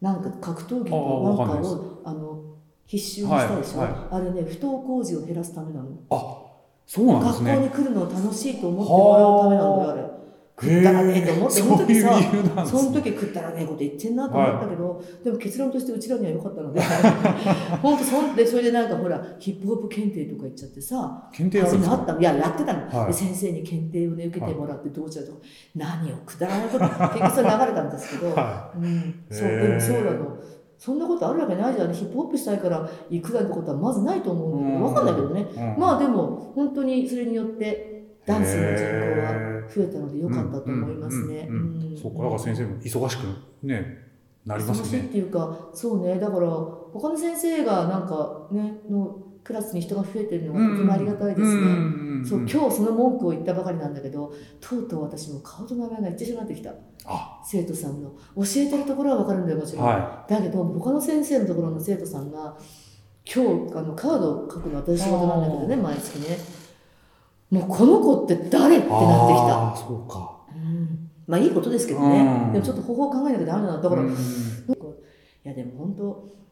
[0.02, 2.44] なんか格闘技となんかをあの
[2.98, 4.00] 必修にしたでしょ、はいはい。
[4.12, 6.44] あれね不登校児を減らすためなの、あ
[6.86, 7.52] そうなんですね。
[7.56, 10.14] 学校に来るのを楽しいと思ってもらうためなんだよあれ。
[10.56, 16.80] 食ったらねえと思ってその時さその時食ったらねえこと言ってんなと思ったけど、でも結論としてうちらには良かったので
[17.82, 21.94] 本当そんでそれでなんかほらヒップホップ検定とか言っちゃってさ検定やつですか？
[21.96, 22.22] あったの。
[22.22, 23.08] いややってたの、はい。
[23.08, 25.40] で先生に検定をね受けてもらってどうちゃうとか、
[25.76, 30.38] 何をくだらないこと結局それ流れたんですけど、はうん、そうでもそうなの
[30.84, 31.94] そんなことあるわけないじゃん。
[31.94, 35.76] ヒップホップしたいから行くなんてことはまずないと思うんだけど分かんないけどね。
[35.76, 35.82] うん。
[35.82, 41.50] まあでも本当にそれによってダンスの人口は増えたので良かったと思いますね。
[42.02, 43.22] そうかだから先生も忙しく
[43.66, 43.98] ね
[44.46, 46.20] なります忙しいっねていうかそうね。
[46.20, 51.66] だから他の先生がなんかねのクラスに人が増えてるのがとてもありがたいですね。
[52.22, 56.74] ねそう今日その文句を言ったばかりなんだけどとうとう私も顔と名前が一致しなくなってきた。
[57.06, 57.42] あ。
[57.46, 58.12] 生徒さんの。
[58.36, 62.58] 教えてるところは分かるんだよもちろん、はだけど他の先生のところの生徒さんが
[63.26, 66.38] 今日あのカードを書くの私仕事なんだけどね毎月ね。
[67.52, 70.42] もうこの子って誰ってなってきた、ああそうか。
[70.56, 72.54] うん、まあいいことですけどね、うん。
[72.54, 73.82] でもちょっと方法を考えなきゃダメなの。
[73.82, 74.16] だから、いうん
[75.44, 76.43] やでも本当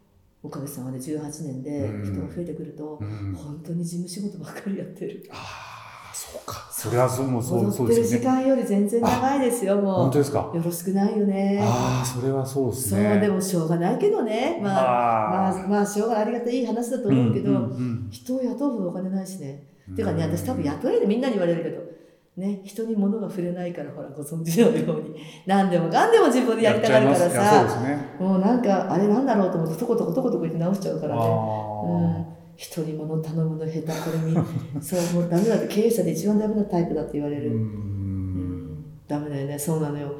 [0.43, 3.33] おかげさまで18年で人が増えてくると、うん。
[3.33, 5.29] 本当に事務仕事ばっかりやってる。
[5.31, 5.35] あ
[6.11, 6.67] あそうか。
[6.71, 9.93] それはそうもそうそう踊ってる時間より全然長いですよもう。
[10.03, 10.51] 本当ですか？
[10.53, 11.59] よろしくないよね。
[11.61, 14.59] ああそれはそうですそうねでもしょうがないけどね。
[14.63, 15.65] まあまあ。
[15.65, 17.69] あまあしょうがないありがたいいい話だと思うけど、
[18.09, 19.95] 人を雇うほどお金ないしね、うん。
[19.95, 21.81] ていうかね私多分雇えるみんなに言われるけど
[22.41, 28.15] ね人に物が触れないからほらご存知のように何でもかんでも自分でやりたがるからさね。
[28.19, 31.21] もうなんかあれなんだろうと思ってとことことことこ言って直しちゃうからね。
[31.21, 31.27] うん。
[31.27, 32.25] あ
[32.57, 34.35] 人に物頼むの下手これに
[34.81, 37.55] そうもうダメだって経営者で一番ダメなタイプだって言われる、うん。
[37.55, 39.57] ん、ダメだよね。
[39.57, 40.11] そうなのよ。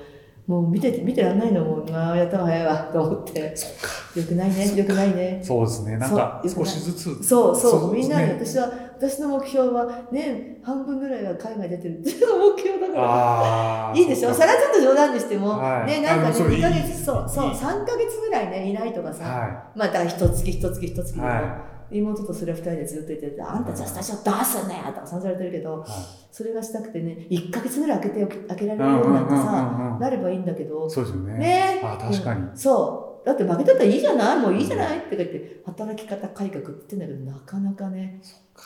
[0.48, 1.64] もう見てて見てらんないの。
[1.64, 3.56] もうああやった方が早いわと思って。
[3.56, 4.76] そよくないね。
[4.76, 5.40] よくないね。
[5.44, 5.98] そうですね。
[5.98, 7.94] なんか少しずつそうそう。
[7.94, 13.92] みんなにね私は私の目標は年半分ぐらいは海外出てるって いう目標だから。
[14.00, 14.34] いいでしょ？
[14.34, 15.88] それはちょっと冗談にしても、はい。
[15.88, 16.64] ねなんかねあのそれいい。
[16.64, 17.52] 2ヶ月そうそういい。
[17.52, 21.30] 3ヶ月ぐらいねいないとかさ、はまあだから一月一月一月でも、い。
[21.30, 25.84] は妹とそれは2人でずっと言ってて「あんたじゃあスタジオ出すね」とかさんざれてるけど。
[25.86, 25.92] い。
[26.34, 30.90] それがしたくてね1ヶ月ぐらい開けて開けられるようになってさ、なればいいんだけど。
[30.90, 31.34] そうですよね。
[31.38, 31.82] ね。
[31.84, 32.40] あ確かに。
[32.40, 32.52] うん。
[32.56, 38.20] そうだって負けたったらいいじゃないもういいじゃないって言って働き方改革って言ってんだけどなかなかね。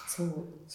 [0.08, 0.28] そう。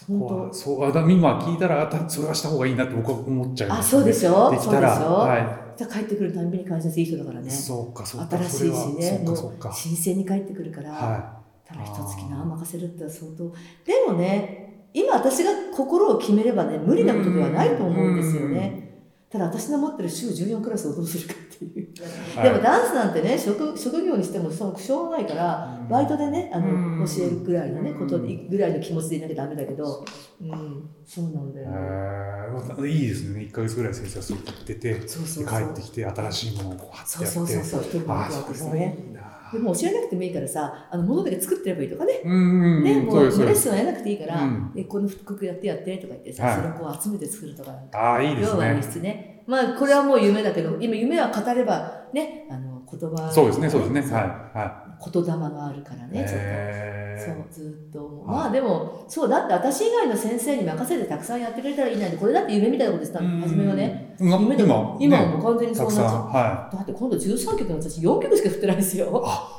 [0.07, 4.95] 本はそうあだ今聞いたらあたそれはした方がいいなって僕は思っちゃい当あますそうでしょできたら。
[4.95, 7.51] そうでしょ、はじゃあ帰ってくるたんびに会社いい人だからいね。
[7.51, 8.39] そうかそうか。
[8.39, 8.63] 新しいし
[8.97, 9.23] ね。
[9.25, 9.37] もう
[9.73, 13.53] 新鮮に帰ってくるから、はただ一月な任せるって相当。
[13.85, 18.99] でもね今私が心を決めればね無理なことではないと思うんですよね。
[19.31, 25.89] ただ私の持ってる週14クラスをどうするかっていう、でもダンスなんてね職職業にしてもそのしょうがないからうん。
[25.89, 26.99] バイトでねあうん。
[27.01, 27.99] の教えるぐらいのねうん。
[27.99, 30.05] ことでぐらいの気持ちでいなきゃダメだけど
[30.41, 30.89] うん。
[31.05, 31.71] そうなんだよ。
[31.71, 33.41] ねえーいいですね。
[33.43, 35.61] 1か月ぐらい先生はそう言っててそうそうでそう。
[35.67, 37.09] 帰ってきて新しいものをこうやって。
[37.11, 38.79] そうそうそうそれクワクしてね。
[38.81, 39.21] はいいな。
[39.53, 42.23] でも教えなくてもいいからさあの物だけ作ってればいいとかね。
[42.25, 43.07] うんうんね、うん。
[43.07, 44.73] もそうレッスンはやらなくていいから、うん。
[44.73, 46.57] でこの服やってやってとか言ってさ、はい。
[46.57, 47.99] それをこう集めて作るとかなんか。
[47.99, 54.01] ああいいです要は演ね出ねまあこれはもう夢だけど今夢は語ればねあの言葉そうですねそうですね。
[54.03, 54.13] はい
[54.57, 56.45] は言霊があるからいね、ちょっと。
[56.45, 64.31] えそうずっとまあでもそうだって私以外の先生に任せてたくさんやってくれたらいいなんてこれだって夢みたいなこと言ってたの初めはねうん。
[64.43, 66.09] 夢で今も今もう完全にそうなっちゃう、ん。
[66.29, 69.23] はだって今度13曲の私4曲しか振ってないですよ。
[69.27, 69.57] あ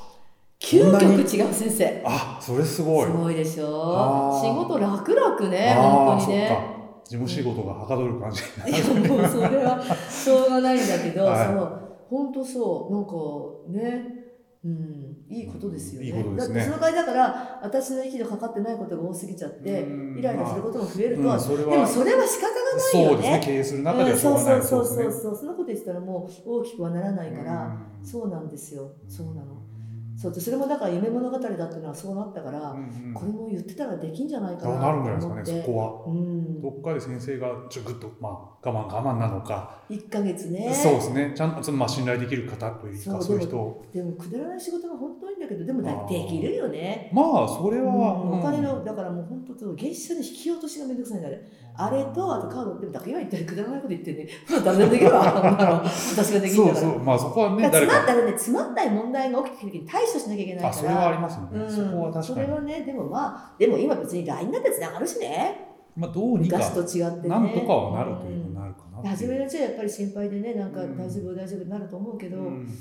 [0.59, 1.83] 9そんなに曲違う先生。
[1.85, 3.05] いあそれすごい。
[3.07, 4.41] すごいでしあょー。
[4.41, 6.80] 仕事楽々ね本当にね
[7.11, 11.47] 事務仕事がはかどる感じ いやもうそれはしょうがないんだけど、はい。
[11.47, 13.11] そう本当そうなんか
[13.67, 14.21] ね
[14.63, 16.07] うんいいことですよね。
[16.07, 16.55] いいことですね。
[16.59, 23.31] だってその代わりだから私の息のかかってないことが多すぎちゃってうんイライラすることも増えると、うんでもはそれは仕方がないよそうですね。
[23.39, 23.41] ね。
[23.43, 25.35] 経営する中でうんはしょうがないそうそうそうですねそう。
[25.35, 28.07] そんなこと言ってたらもう大きくはならないから、うん。
[28.07, 28.91] そうなんですよ。
[29.09, 29.57] そうなの。
[30.11, 33.13] うんそうでそれもだから夢物語だっていうのはそうなったから、うんうん。
[33.13, 36.13] これも言ってたらできんじゃないかなあなるんじゃないですかねそこは。
[36.13, 36.61] うん。
[36.61, 40.73] どっかで先生がちょぐっとまあ我慢我慢なのか、1ヶ月ね。
[40.73, 41.33] そうですね。
[41.35, 43.57] ちゃんとそのまあ信頼できる方というかそうそういう人。
[43.57, 47.09] をでもくだらない仕事が本当にだけどでもできるよね。
[47.13, 48.39] まあそれは、うん。
[48.39, 48.63] お金うん。
[48.63, 51.41] のだからもう本当と月謝の引き落としがめんどくさいんだあれ
[51.75, 54.27] あれとあとカードでもだから今言ったらくだらないこと言ってね。
[54.49, 56.81] もう誰でもできるわあんなの私ができるんだから。
[56.81, 60.69] そうそうまあそこはね詰まったらね詰まった問題が起きてきた時に対処しなきゃいけないから。
[60.69, 62.25] あそれはありますよね、うん、そこは確かに。
[62.25, 65.67] それはねでもまあでも今別に LINE なんてつながるしね。
[65.95, 67.29] まあどうにか昔と違ってね。
[67.29, 69.05] なんとかはなるというなるかなう。
[69.05, 70.97] 初めのうちはやっぱり心配でねなんかうん。
[70.97, 72.77] 大丈夫大丈夫になると思うけど、うん。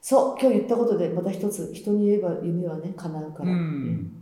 [0.00, 3.54] そう今日言ったことでまた一つ人に言えば夢はね叶うから、う。
[3.54, 4.12] んうん。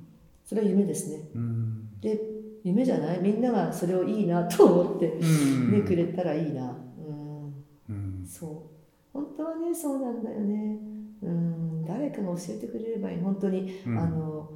[0.44, 1.28] それは夢ですね。
[1.34, 2.00] うん。
[2.00, 2.18] で
[2.68, 3.20] 夢じゃない？
[3.20, 5.72] みんながそれをいいなと思ってうん。
[5.72, 6.62] ねくれたらいいな。
[6.66, 7.54] うん。
[7.88, 8.26] うん。
[8.26, 8.50] そう。
[9.12, 10.78] 本当はねそうなんだよね。
[11.22, 11.84] うん。
[11.84, 13.20] 誰かが教えてくれればいい。
[13.20, 13.98] 本当に、うん。
[13.98, 14.50] あの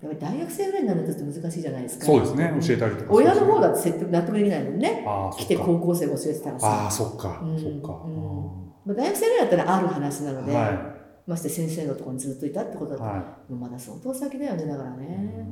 [0.00, 2.06] やっぱり大学生ぐらいになるとちょっと難しいじゃないですか。
[2.06, 2.52] そうですね。
[2.60, 5.04] 教えたりとか親の方だって説得納得できないもんね。
[5.36, 6.66] 来て高校生が教えてたらさ。
[6.66, 7.58] ああそっか、うん。
[7.58, 8.14] そっか、うん。
[8.14, 10.94] うまあ、大学生ぐらいだったらある話なので、んは
[11.26, 15.46] まして先生のところにずっといたってことだいと、もはうまだ相当先だよねだからい、ね、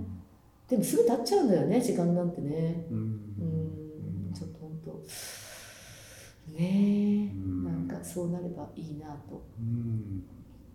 [0.69, 2.87] でもすぐ経っちゃうんだよね時間なんてね。
[2.91, 2.99] うん。
[2.99, 3.01] う
[4.31, 4.33] ん。
[4.35, 7.33] ちょっと本当ね
[7.65, 9.47] なんかそうなればいいなと。
[9.59, 10.25] うん。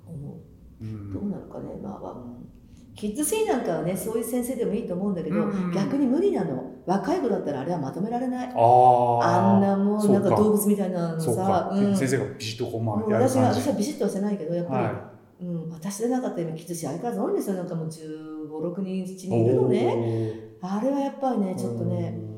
[0.07, 0.41] 思
[0.81, 0.83] う。
[0.83, 1.13] うん。
[1.13, 1.75] どうなのかね。
[1.81, 2.49] まあまあ、うん。
[2.95, 6.71] キッズシーンなんかはねそういう先生でもいいと思うんだけど、うん逆に無理なの。
[6.85, 8.47] 若い子だったらあれはまとめられない。
[8.47, 13.13] あんなもうなんか動物みたいなのさ、、うん、先生がビシッとこる。
[13.13, 17.55] 私は私はビシッとはしてないけどやっぱり、はうん、私でなかった今キッズシ相変わらず多いんですよ。
[17.55, 22.30] なんかもう1 5 6人7い人いるのねねあれはやっぱりねちょっとね、うん、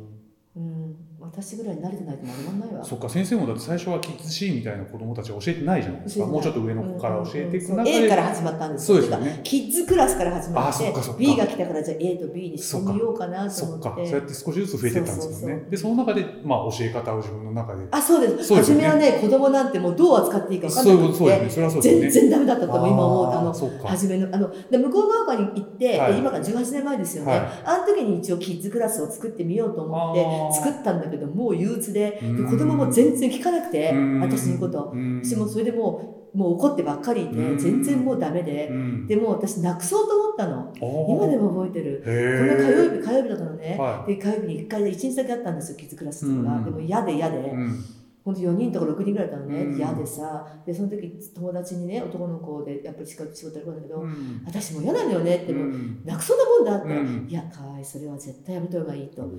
[1.35, 2.83] 私ぐらい慣れてないと丸まんないわ。
[2.83, 6.25] そっか先生もだって最初はキッズシーンみたいな子供たちは教えてないじゃないですか。
[6.25, 7.85] もうちょっと上の子から教えていくうんうん。
[7.85, 9.41] 中で、A から始まったんですそうですよね。
[9.43, 9.83] キッズ。
[9.85, 11.19] クラスから始まってあそっかそっか。
[11.19, 15.33] B が来たからじゃあ A と B にしてみようかなとそっか思ってそうやって少しずつ増えていったんですもんね。
[15.33, 17.87] そうそうそうでその中でまあ教え方を自分の中で。
[17.91, 18.47] あそうです。
[18.47, 18.87] そうですよね。
[18.87, 21.47] 初めはね子供なんてもうどう扱っていいか分かんそうなくいうことそうですね。
[21.47, 22.11] てそれはそうですよね。
[22.11, 22.87] 全然ダメだったと思う。
[22.87, 26.17] 今思うとあの初めのあので向こう側に行って、はい。
[26.17, 27.41] 今から18年前ですよね、はい。
[27.65, 32.49] あの時に一応キッズクラスを作ってみようと思って作ったんだけどもう憂鬱ででうん。
[32.49, 34.19] 子供も全然聞かなくてうん。
[34.21, 34.91] 私の言うこと。
[34.93, 35.21] うん。
[35.23, 37.57] 私もそれでもうもう怒ってばっかりいてうん。
[37.57, 39.07] 全然もうダメでうん。
[39.07, 40.73] でもう私なくそうと思ったの。
[41.07, 42.03] 今でも覚えてる。
[42.05, 47.85] へこの火曜え日火曜日だったのね、はで火曜日に1回1日だけあったんですよキッズクラスっていうのが、うんでも嫌で嫌で、うん。
[48.25, 49.77] 本当4人とか6人ぐらいだったのね、うん。
[49.77, 50.47] 嫌でさ。
[50.65, 54.41] でその時友達にね男の子でやっぱり仕事仕事やるんだけど、うん。
[54.45, 56.01] 私も嫌なのよねって、もううん。
[56.05, 57.27] なくそうなもんだって、うん。
[57.29, 59.29] いや河合それは絶対やめた方がいいと、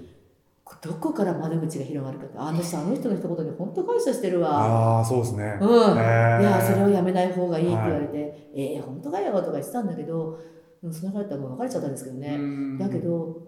[0.80, 4.98] どこから窓口が広がるかとあの人あの人の一言に本当感謝してるわ。
[4.98, 5.58] ああそうですね。
[5.60, 10.38] うん、へーいやそれをやめない方がいいって言われて、えー、本当かよとか言ってたんだけど
[10.82, 12.78] うんその彼とはもう別れちゃったんですけどね、うん。
[12.78, 13.42] だけど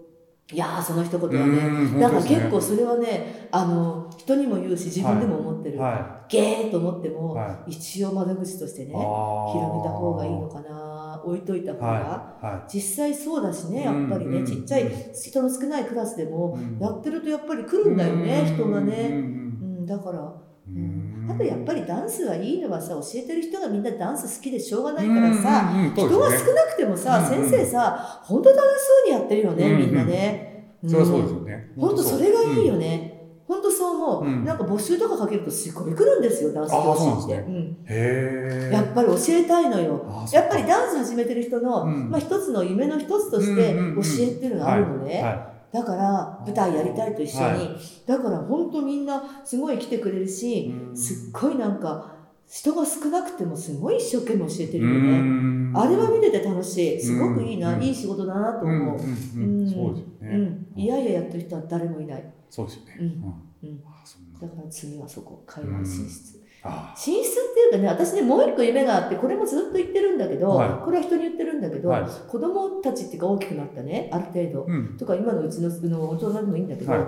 [0.51, 10.96] いやーその一言はうね、んだから結構それはねあの人にも言うし自分でも思ってる、はゲーと思っても、は一応窓口としてね広めた方がいいのかな
[11.27, 11.97] 置いといた方が、は
[12.41, 14.45] いは実際そうだしねやっぱりね、うん。
[14.45, 16.79] ちっちゃい人の少ないクラスでも、うん。
[16.79, 20.33] やってるとやっぱり来るんだよね、うん人がね、うんうん、だから、う
[20.67, 21.27] うん。
[21.27, 21.31] ん。
[21.31, 25.93] あとやっぱりダンスがいいのはさ教えてる人がみんなダンス好きでしょうがないからさ、うんうんうん。
[25.93, 27.49] 人が少なくてもさ、うんうん。
[27.49, 28.63] 先生さ本当楽し
[29.05, 29.79] そうにやってるよね、うんうん。
[29.79, 30.47] みんなね。
[30.85, 31.71] それはそうですよね。
[31.77, 33.06] 本当それがいいよねね。
[33.47, 34.43] 本当そう思う、うん。
[34.43, 38.71] なんか募集とかかけるとすごい来るんですよダンス教師って、あーそううん。
[38.71, 40.05] やっぱり教えたいのよ。
[40.33, 42.09] やっぱりダンス始めてる人の、うん。
[42.09, 50.97] まあ、一つの夢の一つとして教えっていうのがあるのね、はだから舞台やりたいと一緒に、はだから本当みんなすごい来てくれるし、うん。
[50.97, 52.15] すっごいなんか
[52.49, 56.99] 人が少なくてもすごい一生懸命教えているよね、うんあれは見てて楽しい。
[56.99, 58.69] すごくいいな、うんいい仕事だなとう。
[58.69, 59.97] ん思う、そうですよね。
[60.21, 62.97] うん、いやいややってる人は誰もいない、そうですよね。
[62.99, 63.69] うん。
[63.69, 70.85] うだから次はそこ海外進出、あ進出っていうかね私ねもう一個夢があってこれもずっと言ってるんだけど、はい。
[70.85, 72.05] これは人に言ってるんだけど、はい。
[72.27, 74.97] 子供たちっていうか大きくなったねある程度、うん。
[74.97, 77.01] とか今のうちのの大人でもいいんだけど、はい。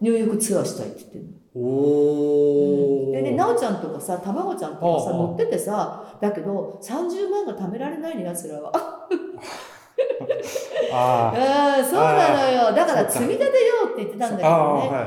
[0.00, 1.30] ニューヨークツアーしたいって言ってるの。
[1.54, 8.72] おおでね、なおちゃんとかさ、たまごちゃんとかさ、乗っててさ、だけど、30万が貯められないの、やつらは。
[10.92, 12.74] あうん、そうなのよ。
[12.74, 14.48] だから積み立てようって言ってたんだけどね。
[14.48, 14.58] あ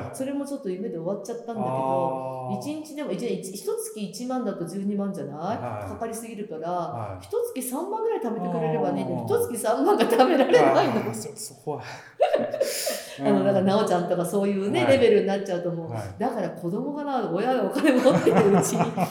[0.08, 5.90] はそれもちょっと夢で終わっちゃったんだけど、あ1日でも、一一月1万だと12万じゃない、はい。
[5.90, 11.14] かかりすぎるから、は一月3万ぐらい貯めてくれればね、ああ一月3万が貯められないの。
[11.14, 11.84] そそこは。
[13.20, 14.98] あの、だから、なおちゃんとかそういうね、はい。
[14.98, 16.02] レベルになっちゃうともう、はい。
[16.18, 18.82] だから子供がな、親がお金持ってるうちに、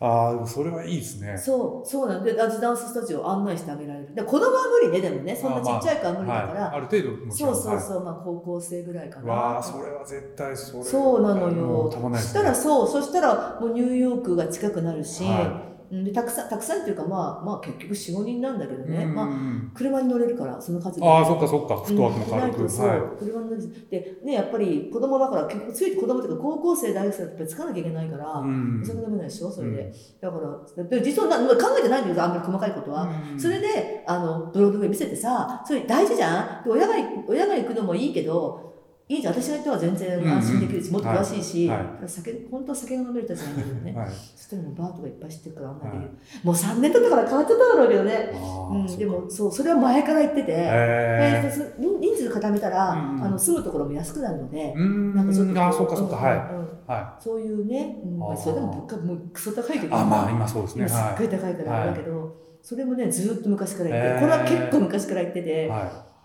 [0.00, 1.36] ああそれはいいですね。
[1.36, 4.14] そう、そうなんで、ダンススタジオを案内してあげられる。
[4.14, 9.32] で子供は無理ね、でもね、そんなちっちゃい子は無理だから、はい、ある程度そうんそううそう、まあ高校生ぐらいかな。
[9.32, 12.10] わあそれは絶対それそうなのうんよ。
[12.10, 19.28] ねそしたらそう、そしたらもうニューヨークが近くなるし、はうんでたくさんたくさんっていうかまあまあ結局45人なんだけどね、うんまあ
[19.74, 21.76] 車に乗れるからその数でああそっかそっか。
[21.78, 22.68] フットワークも軽く、うん。
[22.70, 23.00] そう、はい。
[23.18, 28.80] 車に乗るでねやっぱり子供だから結局ついて子供というか高校生大学生だっぱりつかなきゃいけないから、うん。
[28.82, 30.38] お酒飲めないでしょそれで、うんだか
[30.76, 33.40] らで実は考えてないんだけどあんまり細かいことは、うん。
[33.40, 36.64] それであのブロードウェイ見せてさそれ大事じゃん？
[36.64, 36.94] で親が
[37.26, 38.67] 親が行くのもいいけど
[39.08, 39.34] いいじゃん。
[39.34, 41.70] 私が行っては全然安心できるし、もっと詳しいし、
[42.06, 44.08] 酒本当は酒が飲める人たちなんだけどね、はい。
[44.10, 46.08] そしたらもうバーとかいっぱい知ってるからあんなできる、はい。
[46.44, 48.30] もう3年経ったから変わっちゃっただろうけどね、
[48.70, 54.74] うん、でもそうそれは前から言ってて、へでそ人人数固めたら、うんあの住むところも安くなるので。
[54.76, 55.14] ー、うん。
[55.14, 56.16] なんかちょっとあーそっかそっか。
[56.16, 57.22] はい。
[57.22, 60.86] そういうね、うんそれでも物価もうクソ高いけいどあまあ今そうですね。
[60.86, 65.70] 今すっごいは高いからあれだけど、それもねずーっと昔から言って、これは結構昔から言ってて、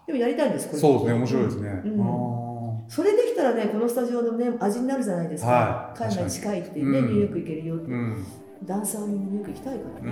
[0.06, 0.78] でもやりたいんですこれ。
[0.80, 1.14] いそうですね。
[1.14, 1.82] 面白いですね。
[1.86, 2.02] うん。
[2.02, 2.43] あ
[2.88, 5.98] それできたらねこのスタジオのね味になるじゃないですか、はい。
[5.98, 8.26] 海外近いってね、うんニューヨーク行けるよって、ーうん。
[8.66, 10.12] ダンサーにニューヨーク行きたいから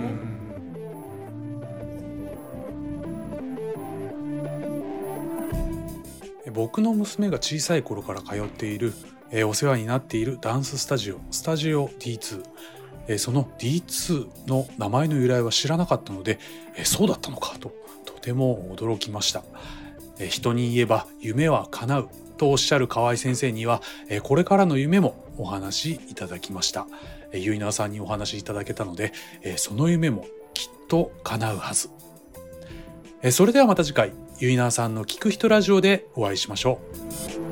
[6.46, 6.52] うん。
[6.52, 8.92] 僕の娘が小さい頃から通っている、
[9.30, 12.42] えーお世話になっているダンススタジオスタジオ D2、
[13.08, 16.38] えーその D2 の名前の由来は知らなかったので、
[16.76, 17.72] えーそうだったのかと
[18.04, 19.42] とても驚きました、
[20.18, 22.08] えー人に言えば夢は叶う
[22.42, 26.88] とおっしゃる河合先生には、えこれからの夢もお話しいただきました、
[27.30, 29.12] え、ゆいなさんにお話しいただけたので、
[29.42, 31.88] えその夢もきっと叶うはず。
[33.22, 36.80] えそれではまた次回ゆいなさんの聞く人ラジオでお会いしましょ
[37.48, 37.51] う。